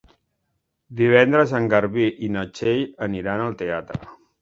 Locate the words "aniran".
3.11-3.49